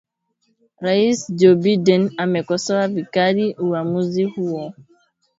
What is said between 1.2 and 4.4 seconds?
Joe Biden amekosoa vikali uwamuzi